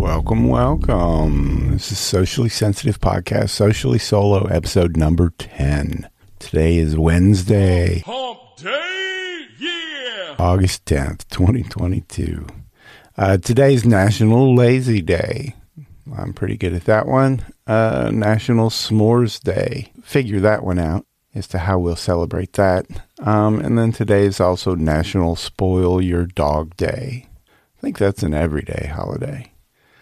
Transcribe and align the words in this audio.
Welcome, 0.00 0.48
welcome. 0.48 1.72
This 1.72 1.92
is 1.92 1.98
Socially 1.98 2.48
Sensitive 2.48 2.98
Podcast, 2.98 3.50
Socially 3.50 3.98
Solo, 3.98 4.46
episode 4.46 4.96
number 4.96 5.28
10. 5.36 6.08
Today 6.38 6.78
is 6.78 6.96
Wednesday, 6.96 8.02
Hump 8.06 8.38
Day, 8.56 9.46
yeah! 9.58 10.36
August 10.38 10.86
10th, 10.86 11.28
2022. 11.28 12.46
Uh, 13.18 13.36
today's 13.36 13.84
National 13.84 14.54
Lazy 14.54 15.02
Day. 15.02 15.54
I'm 16.16 16.32
pretty 16.32 16.56
good 16.56 16.72
at 16.72 16.86
that 16.86 17.06
one. 17.06 17.44
Uh, 17.66 18.10
National 18.10 18.70
S'mores 18.70 19.38
Day. 19.38 19.92
Figure 20.02 20.40
that 20.40 20.64
one 20.64 20.78
out 20.78 21.04
as 21.34 21.46
to 21.48 21.58
how 21.58 21.78
we'll 21.78 21.94
celebrate 21.94 22.54
that. 22.54 22.86
Um, 23.18 23.60
and 23.60 23.76
then 23.76 23.92
today 23.92 24.24
is 24.24 24.40
also 24.40 24.74
National 24.74 25.36
Spoil 25.36 26.00
Your 26.00 26.24
Dog 26.24 26.74
Day. 26.78 27.26
I 27.76 27.80
think 27.82 27.98
that's 27.98 28.22
an 28.22 28.32
everyday 28.32 28.86
holiday. 28.86 29.49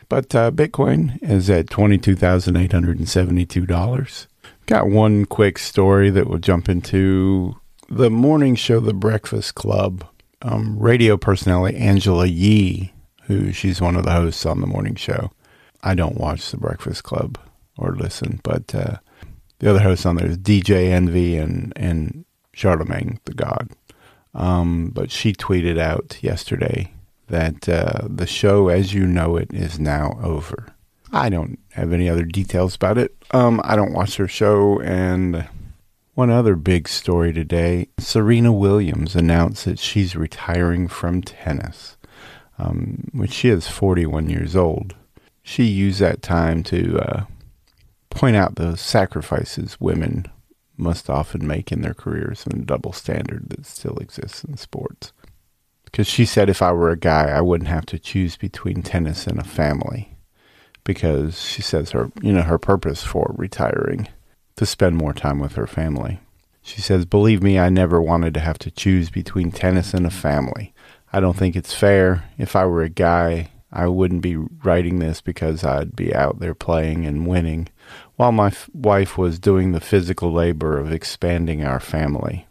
But 0.09 0.35
uh, 0.35 0.51
Bitcoin 0.51 1.23
is 1.23 1.51
at 1.51 1.67
$22,872. 1.67 4.27
Got 4.67 4.89
one 4.89 5.27
quick 5.27 5.59
story 5.59 6.09
that 6.11 6.29
we'll 6.29 6.39
jump 6.39 6.69
into. 6.69 7.57
The 7.89 8.11
morning 8.11 8.55
show, 8.55 8.81
The 8.81 8.95
Breakfast 8.95 9.55
Club, 9.55 10.05
um, 10.43 10.79
radio 10.79 11.17
personality 11.17 11.79
Angela 11.79 12.27
Yee, 12.27 12.93
who 13.25 13.53
she's 13.53 13.81
one 13.81 13.97
of 13.97 14.05
the 14.05 14.13
hosts 14.13 14.47
on 14.47 14.61
the 14.61 14.67
morning 14.67 14.95
show. 14.95 15.31
I 15.83 15.95
don't 15.95 16.19
watch 16.19 16.51
The 16.51 16.57
Breakfast 16.57 17.05
Club 17.05 17.39
or 17.77 17.95
listen, 17.95 18.41
but 18.43 18.75
uh, 18.75 18.97
the 19.59 19.71
other 19.71 19.81
hosts 19.81 20.07
on 20.07 20.17
there 20.17 20.29
is 20.29 20.39
DJ 20.39 20.91
Envy 20.91 21.37
and, 21.37 21.73
and 21.77 22.25
Charlemagne 22.53 23.21
the 23.25 23.35
God. 23.35 23.71
Um, 24.35 24.91
but 24.91 25.11
she 25.11 25.33
tweeted 25.33 25.79
out 25.79 26.19
yesterday 26.23 26.93
that 27.29 27.69
uh, 27.69 28.07
the 28.09 28.27
show 28.27 28.69
as 28.69 28.93
you 28.93 29.07
know 29.07 29.37
it 29.37 29.53
is 29.53 29.79
now 29.79 30.19
over. 30.23 30.75
I 31.13 31.29
don't 31.29 31.59
have 31.73 31.93
any 31.93 32.09
other 32.09 32.25
details 32.25 32.75
about 32.75 32.99
it. 32.99 33.15
Um, 33.31 33.61
I 33.65 33.77
don't 33.77 33.93
watch 33.93 34.17
her 34.17 34.29
show. 34.29 34.81
And 34.81 35.49
one 36.15 36.31
other 36.31 36.57
big 36.57 36.89
story 36.89 37.33
today 37.33 37.89
Serena 37.99 38.53
Williams 38.53 39.15
announced 39.15 39.65
that 39.65 39.79
she's 39.79 40.17
retiring 40.17 40.89
from 40.89 41.23
tennis, 41.23 41.97
um, 42.59 43.09
which 43.13 43.33
she 43.33 43.49
is 43.49 43.69
41 43.69 44.29
years 44.29 44.57
old. 44.57 44.95
She 45.43 45.65
used 45.65 46.01
that 46.01 46.21
time 46.21 46.63
to 46.65 46.99
uh, 46.99 47.25
point 48.11 48.37
out 48.37 48.57
the 48.57 48.77
sacrifices 48.77 49.81
women 49.81 50.27
must 50.77 51.09
often 51.09 51.47
make 51.47 51.73
in 51.73 51.81
their 51.81 51.95
careers 51.95 52.45
and 52.47 52.61
the 52.61 52.67
double 52.67 52.93
standard 52.93 53.49
that 53.51 53.67
still 53.67 53.97
exists 53.97 54.45
in 54.45 54.57
sports 54.57 55.13
because 55.99 56.07
she 56.07 56.25
said 56.25 56.49
if 56.49 56.63
I 56.63 56.71
were 56.71 56.91
a 56.91 56.97
guy, 56.97 57.25
I 57.25 57.41
wouldn't 57.41 57.67
have 57.67 57.85
to 57.87 57.99
choose 57.99 58.37
between 58.37 58.83
tennis 58.83 59.27
and 59.27 59.41
a 59.41 59.43
family. 59.43 60.17
Because 60.85 61.43
she 61.43 61.61
says 61.61 61.91
her, 61.91 62.13
you 62.23 62.33
know, 62.33 62.43
her 62.43 62.57
purpose 62.57 63.03
for 63.03 63.35
retiring 63.37 64.07
to 64.55 64.65
spend 64.65 64.95
more 64.95 65.13
time 65.13 65.41
with 65.41 65.55
her 65.55 65.67
family. 65.67 66.21
She 66.63 66.81
says, 66.81 67.05
"Believe 67.05 67.43
me, 67.43 67.59
I 67.59 67.69
never 67.69 68.01
wanted 68.01 68.33
to 68.35 68.41
have 68.41 68.61
to 68.61 68.71
choose 68.71 69.11
between 69.11 69.51
tennis 69.51 69.93
and 69.93 70.07
a 70.07 70.11
family. 70.11 70.73
I 71.13 71.19
don't 71.19 71.37
think 71.37 71.57
it's 71.57 71.75
fair. 71.75 72.23
If 72.39 72.55
I 72.55 72.65
were 72.67 72.83
a 72.83 72.89
guy, 72.89 73.49
I 73.73 73.89
wouldn't 73.89 74.23
be 74.23 74.37
writing 74.37 75.01
this 75.01 75.21
because 75.21 75.65
I'd 75.65 75.97
be 75.97 76.15
out 76.15 76.39
there 76.39 76.55
playing 76.55 77.07
and 77.07 77.27
winning, 77.27 77.71
while 78.15 78.31
my 78.31 78.47
f- 78.47 78.71
wife 78.73 79.19
was 79.19 79.41
doing 79.41 79.73
the 79.73 79.81
physical 79.81 80.33
labor 80.33 80.79
of 80.79 80.93
expanding 80.93 81.65
our 81.65 81.81
family." 81.81 82.47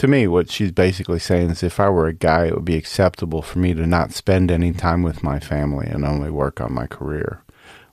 To 0.00 0.08
me, 0.08 0.26
what 0.26 0.50
she's 0.50 0.72
basically 0.72 1.18
saying 1.18 1.50
is 1.50 1.62
if 1.62 1.78
I 1.78 1.90
were 1.90 2.06
a 2.06 2.14
guy, 2.14 2.46
it 2.46 2.54
would 2.54 2.64
be 2.64 2.76
acceptable 2.76 3.42
for 3.42 3.58
me 3.58 3.74
to 3.74 3.86
not 3.86 4.14
spend 4.14 4.50
any 4.50 4.72
time 4.72 5.02
with 5.02 5.22
my 5.22 5.38
family 5.38 5.86
and 5.86 6.06
only 6.06 6.30
work 6.30 6.58
on 6.58 6.72
my 6.72 6.86
career, 6.86 7.44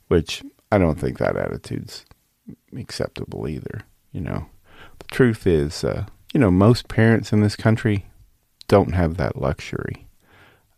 which 0.08 0.42
I 0.72 0.78
don't 0.78 0.98
think 0.98 1.18
that 1.18 1.36
attitude's 1.36 2.06
acceptable 2.74 3.46
either. 3.50 3.82
You 4.14 4.22
know, 4.22 4.46
the 5.00 5.08
truth 5.12 5.46
is, 5.46 5.84
uh, 5.84 6.06
you 6.34 6.40
know, 6.40 6.50
most 6.50 6.88
parents 6.88 7.34
in 7.34 7.42
this 7.42 7.58
country 7.58 8.06
don't 8.70 8.94
have 8.94 9.18
that 9.18 9.42
luxury. 9.42 10.08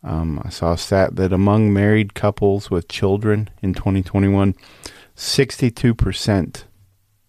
Um, 0.02 0.42
I 0.44 0.48
saw 0.48 0.72
a 0.72 0.78
stat 0.78 1.14
that 1.14 1.32
among 1.32 1.72
married 1.72 2.14
couples 2.14 2.72
with 2.72 2.88
children 2.88 3.50
in 3.62 3.72
2021, 3.72 4.56
62% 5.14 6.64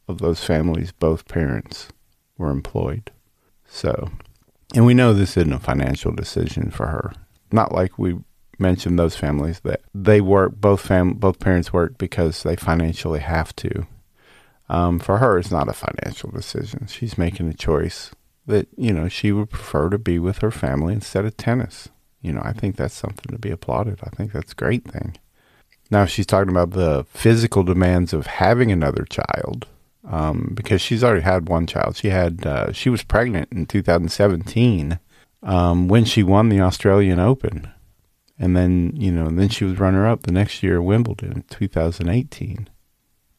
of 0.08 0.18
those 0.18 0.44
families, 0.44 0.92
both 0.92 1.28
parents, 1.28 1.90
were 2.40 2.50
employed. 2.50 3.12
So, 3.72 4.12
and 4.76 4.86
we 4.86 4.94
know 4.94 5.14
this 5.14 5.38
isn't 5.38 5.54
a 5.54 5.60
financial 5.60 6.12
decision 6.12 6.70
for 6.72 6.88
her. 6.88 7.14
Not 7.52 7.72
like 7.72 7.98
we 7.98 8.20
mentioned 8.60 9.00
those 9.00 9.16
families 9.16 9.62
that 9.62 9.82
they 9.96 10.22
work 10.22 10.54
both 10.56 10.82
fam 10.82 11.14
both 11.14 11.40
parents 11.40 11.74
work 11.74 11.98
because 11.98 12.44
they 12.44 12.56
financially 12.56 13.22
have 13.22 13.56
to. 13.56 13.88
Um, 14.70 15.00
for 15.00 15.18
her, 15.18 15.40
it's 15.40 15.52
not 15.52 15.70
a 15.70 15.74
financial 15.74 16.30
decision. 16.30 16.88
She's 16.88 17.18
making 17.18 17.50
a 17.50 17.54
choice 17.54 18.12
that 18.46 18.68
you 18.78 18.94
know 18.94 19.08
she 19.08 19.32
would 19.32 19.50
prefer 19.50 19.90
to 19.90 19.98
be 19.98 20.20
with 20.20 20.40
her 20.40 20.52
family 20.52 20.94
instead 20.94 21.26
of 21.26 21.38
tennis. 21.38 21.90
You 22.22 22.34
know, 22.34 22.42
I 22.44 22.54
think 22.54 22.76
that's 22.76 22.94
something 22.94 23.32
to 23.32 23.40
be 23.40 23.52
applauded. 23.52 24.00
I 24.04 24.10
think 24.10 24.34
that's 24.34 24.52
a 24.52 24.56
great 24.56 24.84
thing. 24.84 25.18
Now 25.90 26.06
she's 26.06 26.28
talking 26.28 26.52
about 26.52 26.72
the 26.72 27.06
physical 27.10 27.64
demands 27.64 28.14
of 28.14 28.28
having 28.28 28.72
another 28.72 29.06
child 29.06 29.66
um, 30.04 30.52
because 30.54 30.82
she's 30.82 31.04
already 31.04 31.22
had 31.22 31.50
one 31.50 31.68
child. 31.68 31.96
She 31.96 32.10
had 32.10 32.46
uh, 32.46 32.72
she 32.72 32.90
was 32.90 33.04
pregnant 33.04 33.52
in 33.52 33.66
2017 33.66 35.00
um, 35.44 35.88
when 35.88 36.06
she 36.06 36.24
won 36.24 36.50
the 36.50 36.62
Australian 36.62 37.20
Open, 37.20 37.70
and 38.40 38.56
then 38.56 38.94
you 38.96 39.12
know 39.12 39.30
then 39.30 39.50
she 39.50 39.66
was 39.66 39.80
runner 39.80 40.08
up 40.08 40.24
the 40.24 40.32
next 40.32 40.64
year 40.64 40.78
at 40.78 40.84
Wimbledon 40.84 41.32
in 41.32 41.44
2018. 41.44 42.70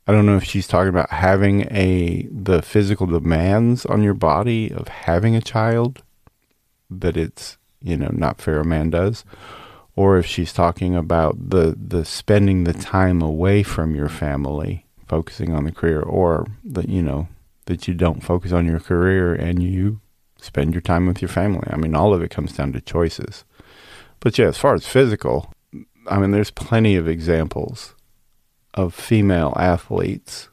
I 0.06 0.12
don't 0.12 0.26
know 0.26 0.36
if 0.36 0.44
she's 0.44 0.66
talking 0.66 0.88
about 0.88 1.10
having 1.10 1.62
a 1.72 2.28
the 2.30 2.62
physical 2.62 3.06
demands 3.06 3.86
on 3.86 4.02
your 4.02 4.14
body 4.14 4.72
of 4.72 4.88
having 4.88 5.36
a 5.36 5.40
child 5.40 6.02
that 6.90 7.16
it's 7.16 7.56
you 7.80 7.96
know 7.96 8.10
not 8.12 8.40
fair 8.40 8.60
a 8.60 8.64
man 8.64 8.90
does 8.90 9.24
or 9.94 10.18
if 10.18 10.26
she's 10.26 10.52
talking 10.52 10.96
about 10.96 11.50
the 11.50 11.76
the 11.78 12.04
spending 12.04 12.64
the 12.64 12.72
time 12.72 13.20
away 13.20 13.62
from 13.62 13.94
your 13.94 14.08
family 14.08 14.86
focusing 15.12 15.52
on 15.52 15.64
the 15.64 15.70
career 15.70 16.00
or 16.00 16.46
that 16.64 16.88
you 16.88 17.02
know 17.02 17.28
that 17.66 17.86
you 17.86 17.92
don't 17.92 18.24
focus 18.24 18.50
on 18.50 18.64
your 18.64 18.80
career 18.80 19.34
and 19.34 19.62
you 19.62 20.00
spend 20.38 20.72
your 20.72 20.80
time 20.80 21.06
with 21.06 21.20
your 21.20 21.28
family. 21.28 21.68
I 21.70 21.76
mean, 21.76 21.94
all 21.94 22.14
of 22.14 22.22
it 22.22 22.30
comes 22.30 22.54
down 22.54 22.72
to 22.72 22.80
choices. 22.80 23.44
But 24.20 24.38
yeah, 24.38 24.46
as 24.46 24.56
far 24.56 24.72
as 24.72 24.86
physical, 24.86 25.52
I 26.08 26.18
mean, 26.18 26.30
there's 26.30 26.50
plenty 26.50 26.96
of 26.96 27.06
examples 27.06 27.94
of 28.72 28.94
female 28.94 29.52
athletes 29.58 30.48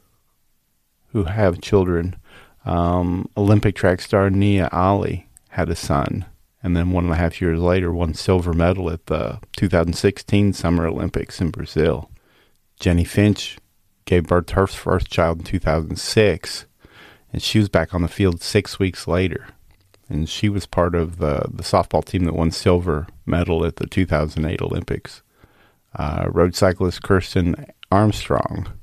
who 1.13 1.23
have 1.23 1.61
children. 1.61 2.17
Um, 2.65 3.29
Olympic 3.37 3.75
track 3.75 4.01
star 4.01 4.29
Nia 4.29 4.67
Ali 4.73 5.29
had 5.51 5.69
a 5.69 5.75
son, 5.75 6.25
and 6.61 6.75
then 6.75 6.91
one 6.91 7.05
and 7.05 7.13
a 7.13 7.15
half 7.15 7.39
years 7.39 7.61
later 7.61 7.93
won 7.93 8.13
silver 8.13 8.51
medal 8.51 8.89
at 8.89 9.05
the 9.05 9.39
2016 9.55 10.51
Summer 10.51 10.85
Olympics 10.85 11.39
in 11.39 11.49
Brazil. 11.49 12.11
Jennie 12.77 13.05
Finch 13.05 13.57
gave 14.09 14.25
birth 14.25 14.47
to 14.47 14.55
her 14.55 14.65
first 14.65 15.07
child 15.11 15.37
in 15.37 15.45
2006, 15.45 16.65
and 17.31 17.43
she 17.43 17.59
was 17.59 17.69
back 17.69 17.93
on 17.93 18.01
the 18.01 18.07
field 18.07 18.41
six 18.41 18.79
weeks 18.79 19.07
later. 19.07 19.45
And 20.09 20.27
she 20.27 20.49
was 20.49 20.65
part 20.65 20.95
of 20.95 21.19
the, 21.19 21.45
the 21.47 21.61
softball 21.61 22.03
team 22.03 22.25
that 22.25 22.33
won 22.33 22.49
silver 22.49 23.05
medal 23.27 23.63
at 23.63 23.75
the 23.75 23.85
2008 23.85 24.63
Olympics. 24.63 25.21
Uh, 25.95 26.27
road 26.27 26.55
cyclist 26.55 27.03
Kristin 27.03 27.69
Armstrong. 27.91 28.73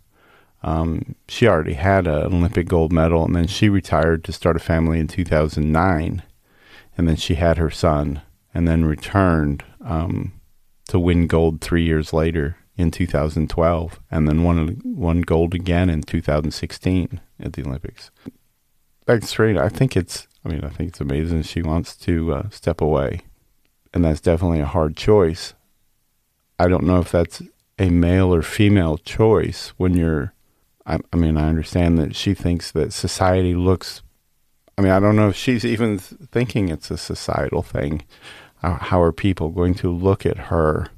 Um, 0.63 1.17
she 1.27 1.49
already 1.49 1.75
had 1.75 2.07
an 2.07 2.27
Olympic 2.27 2.69
gold 2.69 2.93
medal, 2.93 3.25
and 3.25 3.35
then 3.35 3.49
she 3.49 3.69
retired 3.69 4.23
to 4.25 4.33
start 4.33 4.55
a 4.55 4.61
family 4.61 5.01
in 5.01 5.09
2009. 5.09 6.23
And 6.97 7.09
then 7.09 7.17
she 7.17 7.35
had 7.35 7.59
her 7.59 7.71
son, 7.71 8.23
and 8.55 8.69
then 8.69 8.85
returned 8.85 9.65
um, 9.85 10.35
to 10.89 11.01
win 11.01 11.27
gold 11.27 11.61
three 11.61 11.85
years 11.85 12.13
later 12.13 12.57
in 12.77 12.91
2012, 12.91 14.01
and 14.11 14.29
then 14.29 14.43
won 14.43 14.81
won 14.85 15.23
gold 15.23 15.55
again 15.55 15.89
in 15.89 16.03
2016 16.03 17.21
at 17.41 17.53
the 17.55 17.63
Olympics. 17.65 18.11
Back 19.07 19.21
to 19.21 19.27
Serena, 19.27 19.65
I 19.65 19.69
think 19.69 19.97
it's. 19.97 20.27
I 20.45 20.49
mean, 20.49 20.63
I 20.63 20.69
think 20.69 20.91
it's 20.91 21.01
amazing 21.01 21.43
she 21.43 21.63
wants 21.63 21.97
to 21.97 22.33
uh, 22.33 22.51
step 22.51 22.81
away, 22.81 23.23
and 23.93 24.05
that's 24.05 24.21
definitely 24.21 24.61
a 24.61 24.67
hard 24.67 24.97
choice. 24.97 25.55
I 26.59 26.69
don't 26.69 26.85
know 26.85 27.01
if 27.01 27.11
that's 27.11 27.43
a 27.79 27.91
male 27.91 28.33
or 28.35 28.43
female 28.43 28.99
choice 28.99 29.73
when 29.77 29.95
you're. 29.95 30.33
I, 30.87 30.99
I 31.13 31.17
mean, 31.17 31.37
I 31.37 31.49
understand 31.49 31.99
that 31.99 32.15
she 32.15 32.35
thinks 32.35 32.71
that 32.73 32.93
society 32.93 33.55
looks. 33.55 34.03
I 34.79 34.83
mean, 34.83 34.93
I 34.93 35.01
don't 35.01 35.17
know 35.17 35.31
if 35.31 35.37
she's 35.37 35.65
even 35.65 35.99
thinking 35.99 36.69
it's 36.69 36.91
a 36.91 36.99
societal 36.99 37.63
thing. 37.63 38.05
How, 38.57 38.75
how 38.75 39.03
are 39.03 39.13
people 39.13 39.49
going 39.49 39.75
to 39.77 39.91
look 39.91 40.27
at 40.27 40.37
her? 40.37 40.89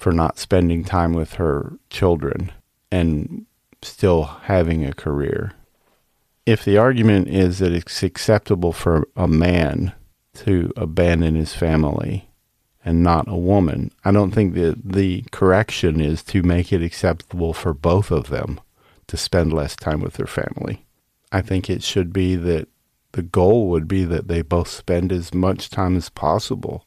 For 0.00 0.12
not 0.12 0.38
spending 0.38 0.82
time 0.82 1.12
with 1.12 1.34
her 1.34 1.74
children 1.90 2.50
and 2.90 3.44
still 3.82 4.22
having 4.22 4.82
a 4.82 4.94
career. 4.94 5.52
If 6.46 6.64
the 6.64 6.78
argument 6.78 7.28
is 7.28 7.58
that 7.58 7.72
it's 7.72 8.02
acceptable 8.02 8.72
for 8.72 9.06
a 9.14 9.28
man 9.28 9.92
to 10.36 10.72
abandon 10.74 11.34
his 11.34 11.52
family 11.54 12.30
and 12.82 13.02
not 13.02 13.28
a 13.28 13.36
woman. 13.36 13.92
I 14.06 14.10
don't 14.10 14.30
think 14.30 14.54
that 14.54 14.80
the 14.82 15.24
correction 15.32 16.00
is 16.00 16.22
to 16.24 16.42
make 16.42 16.72
it 16.72 16.82
acceptable 16.82 17.52
for 17.52 17.74
both 17.74 18.10
of 18.10 18.28
them 18.28 18.58
to 19.08 19.18
spend 19.18 19.52
less 19.52 19.76
time 19.76 20.00
with 20.00 20.14
their 20.14 20.26
family. 20.26 20.86
I 21.30 21.42
think 21.42 21.68
it 21.68 21.82
should 21.82 22.10
be 22.10 22.36
that 22.36 22.68
the 23.12 23.22
goal 23.22 23.68
would 23.68 23.86
be 23.86 24.04
that 24.04 24.28
they 24.28 24.40
both 24.40 24.68
spend 24.68 25.12
as 25.12 25.34
much 25.34 25.68
time 25.68 25.94
as 25.94 26.08
possible 26.08 26.86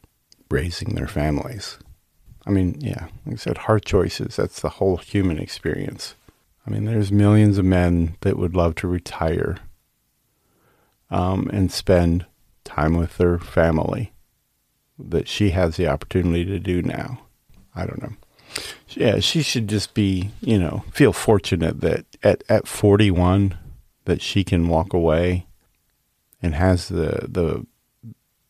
raising 0.50 0.96
their 0.96 1.06
families. 1.06 1.78
I 2.46 2.50
mean, 2.50 2.76
yeah, 2.80 3.06
like 3.24 3.34
I 3.34 3.36
said, 3.36 3.58
hard 3.58 3.84
choices. 3.84 4.36
That's 4.36 4.60
the 4.60 4.68
whole 4.68 4.98
human 4.98 5.38
experience. 5.38 6.14
I 6.66 6.70
mean, 6.70 6.84
there's 6.84 7.12
millions 7.12 7.58
of 7.58 7.64
men 7.64 8.16
that 8.20 8.38
would 8.38 8.54
love 8.54 8.74
to 8.76 8.88
retire 8.88 9.58
um, 11.10 11.48
and 11.52 11.70
spend 11.70 12.26
time 12.64 12.96
with 12.96 13.18
their 13.18 13.38
family 13.38 14.12
that 14.98 15.28
she 15.28 15.50
has 15.50 15.76
the 15.76 15.88
opportunity 15.88 16.44
to 16.44 16.58
do 16.58 16.82
now. 16.82 17.20
I 17.74 17.86
don't 17.86 18.02
know. 18.02 18.12
Yeah, 18.90 19.18
she 19.18 19.42
should 19.42 19.68
just 19.68 19.94
be, 19.94 20.30
you 20.40 20.58
know, 20.58 20.84
feel 20.92 21.12
fortunate 21.12 21.80
that 21.80 22.06
at, 22.22 22.44
at 22.48 22.68
41 22.68 23.58
that 24.04 24.22
she 24.22 24.44
can 24.44 24.68
walk 24.68 24.92
away 24.92 25.46
and 26.40 26.54
has 26.54 26.88
the 26.88 27.26
the 27.28 27.66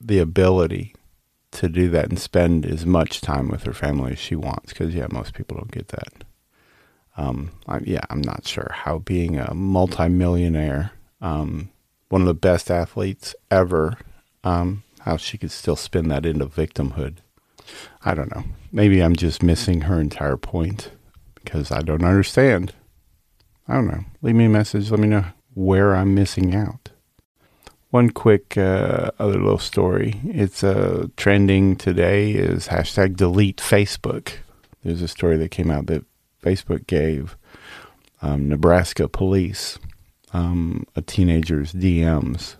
the 0.00 0.18
ability 0.18 0.94
to 1.54 1.68
do 1.68 1.88
that 1.90 2.08
and 2.08 2.18
spend 2.18 2.66
as 2.66 2.84
much 2.84 3.20
time 3.20 3.48
with 3.48 3.62
her 3.62 3.72
family 3.72 4.12
as 4.12 4.18
she 4.18 4.34
wants 4.34 4.72
because 4.72 4.94
yeah 4.94 5.06
most 5.10 5.34
people 5.34 5.56
don't 5.56 5.70
get 5.72 5.88
that. 5.88 6.24
Um, 7.16 7.52
I, 7.68 7.78
yeah 7.84 8.00
i'm 8.10 8.20
not 8.20 8.44
sure 8.46 8.70
how 8.72 8.98
being 8.98 9.38
a 9.38 9.54
multimillionaire 9.54 10.90
um, 11.20 11.70
one 12.08 12.22
of 12.22 12.26
the 12.26 12.34
best 12.34 12.70
athletes 12.70 13.34
ever 13.50 13.96
um, 14.42 14.82
how 15.00 15.16
she 15.16 15.38
could 15.38 15.52
still 15.52 15.76
spin 15.76 16.08
that 16.08 16.26
into 16.26 16.46
victimhood. 16.46 17.16
I 18.04 18.14
don't 18.14 18.34
know. 18.34 18.44
Maybe 18.72 19.00
i'm 19.00 19.16
just 19.16 19.42
missing 19.42 19.82
her 19.82 20.00
entire 20.00 20.36
point 20.36 20.90
because 21.36 21.70
i 21.70 21.80
don't 21.82 22.04
understand. 22.04 22.72
I 23.68 23.74
don't 23.74 23.86
know. 23.86 24.04
Leave 24.20 24.34
me 24.34 24.46
a 24.46 24.50
message. 24.50 24.90
Let 24.90 25.00
me 25.00 25.08
know 25.08 25.24
where 25.54 25.94
i'm 25.94 26.14
missing 26.14 26.54
out 26.54 26.90
one 27.94 28.10
quick 28.10 28.58
uh, 28.58 29.12
other 29.20 29.38
little 29.38 29.56
story. 29.56 30.20
It's 30.24 30.64
uh, 30.64 31.06
trending 31.16 31.76
today 31.76 32.32
is 32.32 32.66
hashtag 32.66 33.14
delete 33.14 33.58
Facebook. 33.58 34.32
There's 34.82 35.00
a 35.00 35.06
story 35.06 35.36
that 35.36 35.52
came 35.52 35.70
out 35.70 35.86
that 35.86 36.04
Facebook 36.42 36.88
gave 36.88 37.36
um, 38.20 38.48
Nebraska 38.48 39.08
police 39.08 39.78
um, 40.32 40.84
a 40.96 41.02
teenager's 41.02 41.72
DMs 41.72 42.56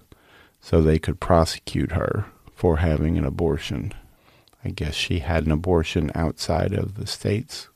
so 0.60 0.80
they 0.80 1.00
could 1.00 1.18
prosecute 1.18 1.90
her 1.90 2.26
for 2.54 2.76
having 2.76 3.18
an 3.18 3.24
abortion. 3.24 3.92
I 4.64 4.68
guess 4.68 4.94
she 4.94 5.18
had 5.18 5.46
an 5.46 5.50
abortion 5.50 6.12
outside 6.14 6.72
of 6.72 6.94
the 6.94 7.08
state's 7.08 7.68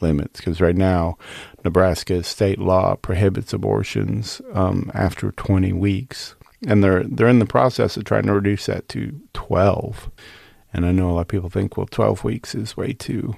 limits 0.00 0.38
because 0.38 0.60
right 0.60 0.76
now 0.76 1.18
Nebraska 1.64 2.22
state 2.22 2.60
law 2.60 2.94
prohibits 2.94 3.52
abortions 3.52 4.40
um, 4.52 4.88
after 4.94 5.32
20 5.32 5.72
weeks 5.72 6.35
and 6.66 6.82
they're 6.82 7.04
they're 7.04 7.28
in 7.28 7.38
the 7.38 7.46
process 7.46 7.96
of 7.96 8.04
trying 8.04 8.24
to 8.24 8.32
reduce 8.32 8.66
that 8.66 8.88
to 8.88 9.20
12 9.34 10.10
and 10.72 10.86
i 10.86 10.92
know 10.92 11.10
a 11.10 11.12
lot 11.12 11.20
of 11.22 11.28
people 11.28 11.50
think 11.50 11.76
well 11.76 11.86
12 11.86 12.24
weeks 12.24 12.54
is 12.54 12.76
way 12.76 12.92
too 12.92 13.34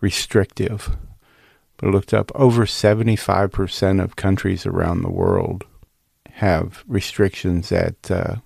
restrictive. 0.00 0.96
But 1.76 1.88
i 1.88 1.90
looked 1.90 2.14
up 2.14 2.32
over 2.34 2.64
75% 2.64 4.02
of 4.02 4.16
countries 4.16 4.66
around 4.66 5.02
the 5.02 5.10
world 5.10 5.64
have 6.32 6.84
restrictions 6.86 7.72
at 7.72 8.10
uh, 8.10 8.36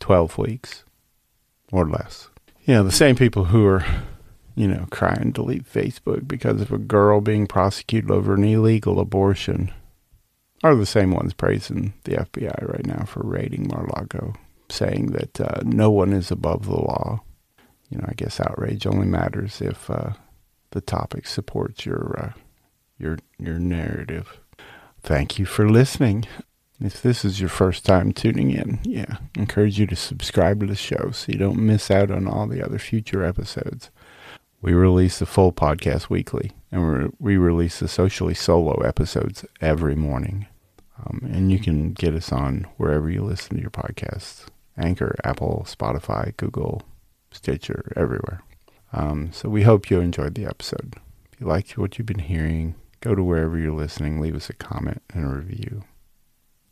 12 0.00 0.38
weeks 0.38 0.84
or 1.70 1.88
less. 1.88 2.28
You 2.64 2.74
know 2.74 2.84
the 2.84 2.92
same 2.92 3.16
people 3.16 3.46
who 3.46 3.66
are 3.66 3.84
you 4.54 4.68
know 4.68 4.86
crying 4.90 5.32
to 5.32 5.42
leave 5.42 5.68
facebook 5.72 6.28
because 6.28 6.60
of 6.60 6.70
a 6.72 6.78
girl 6.78 7.20
being 7.20 7.46
prosecuted 7.46 8.10
over 8.10 8.34
an 8.34 8.44
illegal 8.44 9.00
abortion 9.00 9.72
are 10.62 10.74
the 10.74 10.86
same 10.86 11.10
ones 11.12 11.34
praising 11.34 11.94
the 12.04 12.12
FBI 12.12 12.68
right 12.68 12.86
now 12.86 13.04
for 13.04 13.22
raiding 13.24 13.68
Mar-Lago, 13.68 14.34
saying 14.68 15.06
that 15.08 15.40
uh, 15.40 15.60
no 15.64 15.90
one 15.90 16.12
is 16.12 16.30
above 16.30 16.66
the 16.66 16.72
law. 16.76 17.20
You 17.90 17.98
know, 17.98 18.06
I 18.08 18.14
guess 18.14 18.40
outrage 18.40 18.86
only 18.86 19.06
matters 19.06 19.60
if 19.60 19.90
uh, 19.90 20.12
the 20.70 20.80
topic 20.80 21.26
supports 21.26 21.84
your 21.84 22.16
uh, 22.18 22.32
your 22.98 23.18
your 23.38 23.58
narrative. 23.58 24.40
Thank 25.02 25.38
you 25.38 25.46
for 25.46 25.68
listening. 25.68 26.24
If 26.80 27.02
this 27.02 27.24
is 27.24 27.38
your 27.38 27.48
first 27.48 27.84
time 27.84 28.12
tuning 28.12 28.50
in, 28.50 28.80
yeah, 28.82 29.18
I 29.36 29.40
encourage 29.40 29.78
you 29.78 29.86
to 29.86 29.96
subscribe 29.96 30.60
to 30.60 30.66
the 30.66 30.74
show 30.74 31.10
so 31.12 31.30
you 31.30 31.38
don't 31.38 31.58
miss 31.58 31.90
out 31.90 32.10
on 32.10 32.26
all 32.26 32.46
the 32.48 32.64
other 32.64 32.78
future 32.78 33.24
episodes. 33.24 33.90
We 34.62 34.74
release 34.74 35.18
the 35.18 35.26
full 35.26 35.52
podcast 35.52 36.08
weekly, 36.08 36.52
and 36.70 37.12
we 37.18 37.36
release 37.36 37.80
the 37.80 37.88
socially 37.88 38.32
solo 38.34 38.80
episodes 38.82 39.44
every 39.60 39.96
morning. 39.96 40.46
Um, 41.04 41.28
and 41.32 41.50
you 41.50 41.58
can 41.58 41.92
get 41.92 42.14
us 42.14 42.30
on 42.30 42.68
wherever 42.76 43.10
you 43.10 43.22
listen 43.22 43.56
to 43.56 43.60
your 43.60 43.70
podcasts 43.70 44.46
Anchor, 44.78 45.16
Apple, 45.24 45.66
Spotify, 45.68 46.36
Google, 46.36 46.82
Stitcher, 47.32 47.92
everywhere. 47.96 48.44
Um, 48.92 49.32
so 49.32 49.48
we 49.48 49.62
hope 49.62 49.90
you 49.90 50.00
enjoyed 50.00 50.36
the 50.36 50.46
episode. 50.46 50.94
If 51.32 51.40
you 51.40 51.46
liked 51.46 51.76
what 51.76 51.98
you've 51.98 52.06
been 52.06 52.20
hearing, 52.20 52.76
go 53.00 53.16
to 53.16 53.22
wherever 53.22 53.58
you're 53.58 53.72
listening, 53.72 54.20
leave 54.20 54.36
us 54.36 54.48
a 54.48 54.54
comment 54.54 55.02
and 55.12 55.24
a 55.24 55.36
review. 55.36 55.82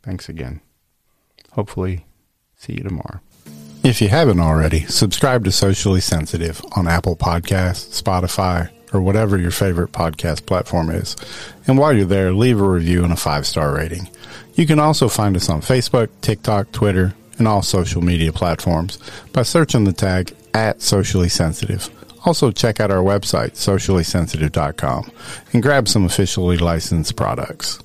Thanks 0.02 0.28
again. 0.28 0.60
Hopefully, 1.52 2.06
see 2.56 2.74
you 2.74 2.84
tomorrow. 2.84 3.20
If 3.90 4.00
you 4.00 4.08
haven't 4.08 4.38
already, 4.38 4.84
subscribe 4.84 5.44
to 5.44 5.50
Socially 5.50 6.00
Sensitive 6.00 6.62
on 6.76 6.86
Apple 6.86 7.16
Podcasts, 7.16 8.00
Spotify, 8.00 8.70
or 8.92 9.02
whatever 9.02 9.36
your 9.36 9.50
favorite 9.50 9.90
podcast 9.90 10.46
platform 10.46 10.90
is. 10.90 11.16
And 11.66 11.76
while 11.76 11.92
you're 11.92 12.06
there, 12.06 12.32
leave 12.32 12.60
a 12.60 12.68
review 12.68 13.02
and 13.02 13.12
a 13.12 13.16
five 13.16 13.48
star 13.48 13.74
rating. 13.74 14.08
You 14.54 14.64
can 14.64 14.78
also 14.78 15.08
find 15.08 15.34
us 15.34 15.48
on 15.48 15.60
Facebook, 15.60 16.08
TikTok, 16.20 16.70
Twitter, 16.70 17.14
and 17.38 17.48
all 17.48 17.62
social 17.62 18.00
media 18.00 18.32
platforms 18.32 18.96
by 19.32 19.42
searching 19.42 19.82
the 19.82 19.92
tag 19.92 20.36
at 20.54 20.80
socially 20.80 21.28
sensitive. 21.28 21.90
Also, 22.24 22.52
check 22.52 22.78
out 22.78 22.92
our 22.92 23.02
website, 23.02 23.54
sociallysensitive.com, 23.54 25.10
and 25.52 25.64
grab 25.64 25.88
some 25.88 26.04
officially 26.04 26.58
licensed 26.58 27.16
products. 27.16 27.80